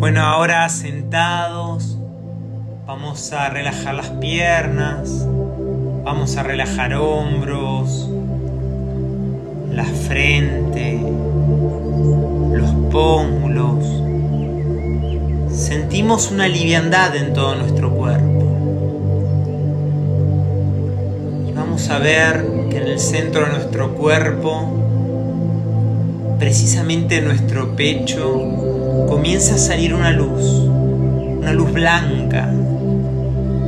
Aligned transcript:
Bueno, 0.00 0.22
ahora 0.22 0.66
sentados, 0.70 1.98
vamos 2.86 3.34
a 3.34 3.50
relajar 3.50 3.94
las 3.94 4.08
piernas, 4.08 5.26
vamos 6.02 6.38
a 6.38 6.42
relajar 6.42 6.94
hombros, 6.94 8.08
la 9.70 9.84
frente, 9.84 10.98
los 12.54 12.70
pómulos. 12.90 13.84
Sentimos 15.54 16.32
una 16.32 16.48
liviandad 16.48 17.14
en 17.14 17.34
todo 17.34 17.56
nuestro 17.56 17.90
cuerpo. 17.90 18.46
Y 21.46 21.52
vamos 21.52 21.90
a 21.90 21.98
ver 21.98 22.46
que 22.70 22.78
en 22.78 22.86
el 22.86 22.98
centro 22.98 23.44
de 23.44 23.50
nuestro 23.50 23.94
cuerpo, 23.94 24.66
precisamente 26.38 27.18
en 27.18 27.26
nuestro 27.26 27.76
pecho, 27.76 28.69
comienza 29.08 29.54
a 29.54 29.58
salir 29.58 29.94
una 29.94 30.10
luz, 30.10 30.44
una 31.38 31.52
luz 31.52 31.72
blanca 31.72 32.52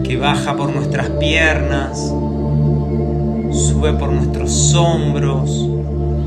que 0.05 0.17
baja 0.17 0.57
por 0.57 0.75
nuestras 0.75 1.11
piernas, 1.11 1.99
sube 3.51 3.93
por 3.95 4.13
nuestros 4.13 4.75
hombros, 4.75 5.69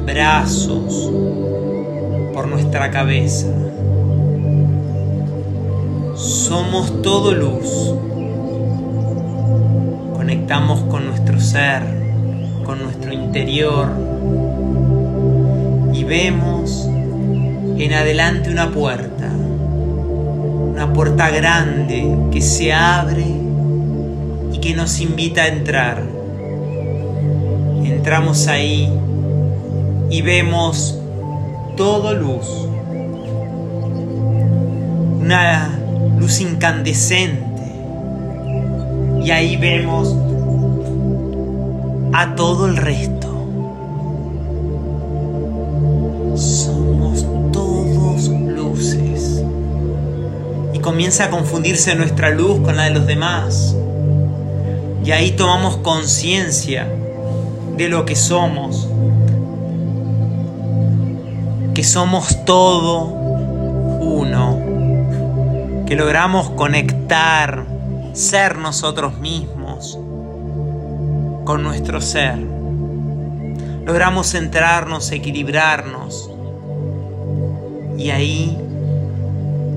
brazos, 0.06 1.12
por 2.34 2.48
nuestra 2.48 2.92
cabeza. 2.92 3.48
Somos 6.16 7.02
todo 7.02 7.34
luz. 7.34 7.94
Conectamos 10.14 10.82
con 10.86 11.06
nuestro 11.08 11.40
ser, 11.40 11.84
con 12.64 12.82
nuestro 12.82 13.14
interior 13.14 13.90
y 15.94 16.04
vemos 16.04 16.90
en 17.78 17.94
adelante 17.94 18.50
una 18.50 18.72
puerta, 18.72 19.28
una 19.28 20.94
puerta 20.94 21.30
grande 21.30 22.16
que 22.32 22.42
se 22.42 22.74
abre 22.74 23.26
y 24.54 24.58
que 24.60 24.74
nos 24.74 25.00
invita 25.02 25.44
a 25.44 25.48
entrar. 25.48 26.04
Entramos 27.84 28.48
ahí 28.48 28.90
y 30.10 30.22
vemos 30.22 31.00
todo 31.76 32.14
luz, 32.14 32.48
una 35.20 35.78
luz 36.18 36.40
incandescente. 36.40 37.46
Y 39.24 39.32
ahí 39.32 39.58
vemos 39.58 40.16
a 42.14 42.36
todo 42.36 42.68
el 42.68 42.78
resto. 42.78 43.15
Comienza 50.86 51.26
a 51.26 51.30
confundirse 51.32 51.96
nuestra 51.96 52.30
luz 52.30 52.62
con 52.62 52.78
la 52.78 52.84
de 52.84 52.92
los 52.92 53.08
demás. 53.08 53.76
Y 55.04 55.12
ahí 55.12 55.32
tomamos 55.32 55.78
conciencia 55.78 56.88
de 57.76 57.90
lo 57.90 58.06
que 58.06 58.16
somos. 58.16 58.88
Que 61.74 61.84
somos 61.84 62.46
todo 62.46 63.06
uno. 64.00 64.62
Que 65.88 65.96
logramos 65.96 66.52
conectar, 66.52 67.66
ser 68.14 68.60
nosotros 68.60 69.18
mismos 69.18 69.98
con 71.46 71.64
nuestro 71.64 72.00
ser. 72.00 72.38
Logramos 73.86 74.32
centrarnos, 74.34 75.12
equilibrarnos. 75.12 76.30
Y 77.98 78.12
ahí 78.12 78.56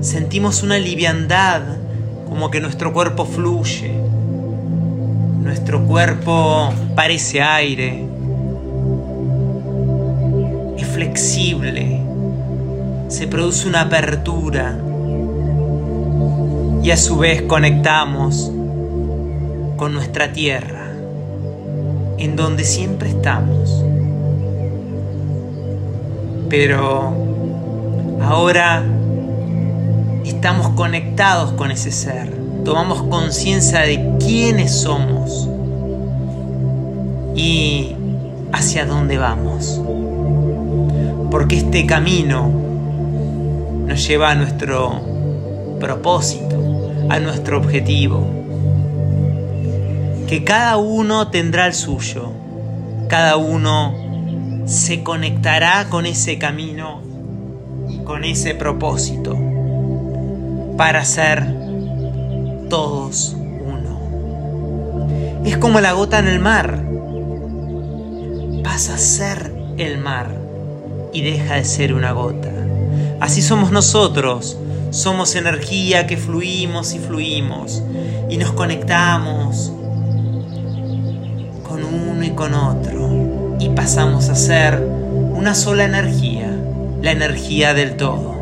sentimos 0.01 0.63
una 0.63 0.77
liviandad, 0.77 1.61
como 2.27 2.49
que 2.49 2.61
nuestro 2.61 2.93
cuerpo 2.93 3.25
fluye, 3.25 3.91
nuestro 5.41 5.85
cuerpo 5.85 6.71
parece 6.95 7.41
aire, 7.41 8.05
es 10.77 10.87
flexible, 10.87 12.01
se 13.09 13.27
produce 13.27 13.67
una 13.67 13.81
apertura. 13.81 14.77
Y 16.81 16.91
a 16.91 16.97
su 16.97 17.17
vez 17.17 17.41
conectamos 17.41 18.51
con 19.75 19.93
nuestra 19.93 20.31
tierra, 20.31 20.87
en 22.17 22.35
donde 22.37 22.63
siempre 22.63 23.09
estamos. 23.09 23.83
Pero 26.47 27.13
ahora 28.21 28.83
estamos 30.25 30.69
conectados 30.69 31.53
con 31.53 31.71
ese 31.71 31.91
ser, 31.91 32.33
tomamos 32.63 33.03
conciencia 33.03 33.81
de 33.81 34.15
quiénes 34.19 34.71
somos 34.71 35.49
y 37.35 37.95
hacia 38.51 38.85
dónde 38.85 39.17
vamos. 39.17 39.81
Porque 41.31 41.57
este 41.57 41.85
camino 41.85 42.49
nos 43.85 44.07
lleva 44.07 44.31
a 44.31 44.35
nuestro 44.35 45.01
propósito, 45.79 46.91
a 47.09 47.19
nuestro 47.19 47.57
objetivo. 47.57 48.27
Que 50.27 50.43
cada 50.43 50.77
uno 50.77 51.29
tendrá 51.29 51.65
el 51.65 51.73
suyo, 51.73 52.31
cada 53.07 53.37
uno 53.37 53.93
se 54.65 55.03
conectará 55.03 55.87
con 55.89 56.05
ese 56.05 56.37
camino 56.37 57.01
y 57.89 57.99
con 57.99 58.23
ese 58.23 58.53
propósito 58.53 59.35
para 60.79 61.03
ser 61.03 61.45
todos 62.69 63.35
uno. 63.35 63.99
Es 65.43 65.57
como 65.57 65.81
la 65.81 65.91
gota 65.91 66.19
en 66.19 66.29
el 66.29 66.39
mar. 66.39 66.85
Pasa 68.63 68.93
a 68.93 68.97
ser 68.97 69.53
el 69.77 69.97
mar 69.97 70.33
y 71.11 71.21
deja 71.21 71.55
de 71.55 71.65
ser 71.65 71.93
una 71.93 72.13
gota. 72.13 72.53
Así 73.19 73.41
somos 73.41 73.73
nosotros. 73.73 74.57
Somos 74.91 75.35
energía 75.35 76.07
que 76.07 76.15
fluimos 76.15 76.93
y 76.93 76.99
fluimos 76.99 77.83
y 78.29 78.37
nos 78.37 78.53
conectamos 78.53 79.73
con 81.67 81.83
uno 81.83 82.23
y 82.23 82.29
con 82.29 82.53
otro 82.53 83.57
y 83.59 83.67
pasamos 83.67 84.29
a 84.29 84.35
ser 84.35 84.79
una 84.79 85.55
sola 85.55 85.83
energía, 85.83 86.57
la 87.01 87.11
energía 87.11 87.73
del 87.73 87.97
todo. 87.97 88.38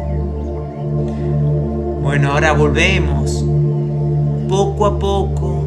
Bueno, 2.07 2.31
ahora 2.31 2.53
volvemos 2.53 3.43
poco 4.47 4.85
a 4.85 4.97
poco 4.97 5.65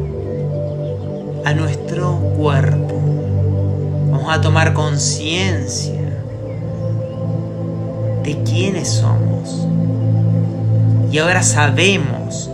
a 1.45 1.53
nuestro 1.53 2.15
cuerpo. 2.35 2.95
Vamos 4.09 4.33
a 4.33 4.41
tomar 4.41 4.73
conciencia 4.73 6.01
de 8.23 8.41
quiénes 8.43 8.87
somos. 8.89 9.67
Y 11.11 11.19
ahora 11.19 11.43
sabemos, 11.43 12.49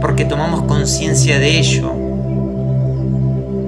porque 0.00 0.24
tomamos 0.24 0.62
conciencia 0.62 1.38
de 1.38 1.58
ello, 1.58 1.92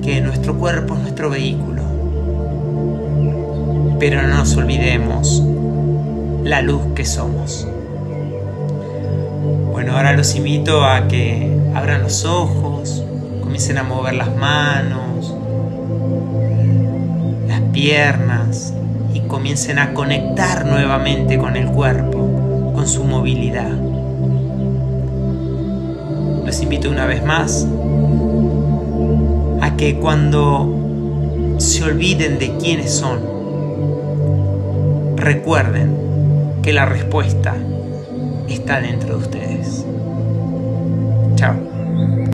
que 0.00 0.22
nuestro 0.22 0.56
cuerpo 0.56 0.94
es 0.94 1.00
nuestro 1.00 1.28
vehículo. 1.28 1.82
Pero 4.00 4.22
no 4.22 4.38
nos 4.38 4.56
olvidemos 4.56 5.42
la 6.44 6.62
luz 6.62 6.80
que 6.94 7.04
somos. 7.04 7.68
Los 10.22 10.36
invito 10.36 10.84
a 10.84 11.08
que 11.08 11.50
abran 11.74 12.04
los 12.04 12.24
ojos, 12.24 13.02
comiencen 13.40 13.76
a 13.78 13.82
mover 13.82 14.14
las 14.14 14.32
manos, 14.32 15.34
las 17.48 17.60
piernas 17.72 18.72
y 19.12 19.18
comiencen 19.22 19.80
a 19.80 19.94
conectar 19.94 20.64
nuevamente 20.64 21.38
con 21.38 21.56
el 21.56 21.66
cuerpo, 21.66 22.72
con 22.72 22.86
su 22.86 23.02
movilidad. 23.02 23.72
Los 26.46 26.62
invito 26.62 26.88
una 26.88 27.06
vez 27.06 27.24
más 27.24 27.66
a 29.60 29.76
que 29.76 29.96
cuando 29.96 31.56
se 31.58 31.82
olviden 31.82 32.38
de 32.38 32.56
quiénes 32.58 32.92
son, 32.92 33.18
recuerden 35.16 35.96
que 36.62 36.72
la 36.72 36.86
respuesta 36.86 37.56
está 38.46 38.80
dentro 38.80 39.16
de 39.18 39.24
ustedes. 39.24 39.84